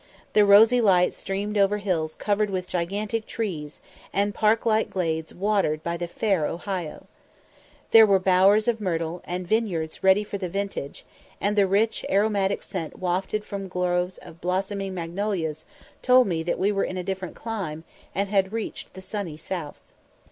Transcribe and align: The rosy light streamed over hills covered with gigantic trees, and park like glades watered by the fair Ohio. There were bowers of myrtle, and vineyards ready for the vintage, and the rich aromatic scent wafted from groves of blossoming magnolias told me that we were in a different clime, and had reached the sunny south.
The 0.33 0.45
rosy 0.47 0.81
light 0.81 1.13
streamed 1.13 1.59
over 1.59 1.77
hills 1.77 2.15
covered 2.15 2.49
with 2.49 2.65
gigantic 2.67 3.27
trees, 3.27 3.81
and 4.11 4.33
park 4.33 4.65
like 4.65 4.89
glades 4.89 5.31
watered 5.31 5.83
by 5.83 5.95
the 5.95 6.07
fair 6.07 6.47
Ohio. 6.47 7.05
There 7.91 8.07
were 8.07 8.17
bowers 8.17 8.67
of 8.67 8.81
myrtle, 8.81 9.21
and 9.25 9.47
vineyards 9.47 10.03
ready 10.03 10.23
for 10.23 10.39
the 10.39 10.49
vintage, 10.49 11.05
and 11.39 11.55
the 11.55 11.67
rich 11.67 12.03
aromatic 12.09 12.63
scent 12.63 12.97
wafted 12.97 13.45
from 13.45 13.67
groves 13.67 14.17
of 14.17 14.41
blossoming 14.41 14.95
magnolias 14.95 15.65
told 16.01 16.25
me 16.25 16.41
that 16.41 16.57
we 16.57 16.71
were 16.71 16.83
in 16.83 16.97
a 16.97 17.03
different 17.03 17.35
clime, 17.35 17.83
and 18.15 18.27
had 18.27 18.51
reached 18.51 18.95
the 18.95 19.03
sunny 19.03 19.37
south. 19.37 19.79